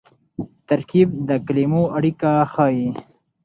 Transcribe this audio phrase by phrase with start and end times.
[0.67, 2.87] ترکیب د کلیمو اړیکه ښيي.